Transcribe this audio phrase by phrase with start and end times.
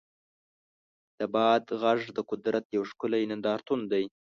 [1.17, 4.03] د باد غږ د قدرت یو ښکلی نندارتون دی.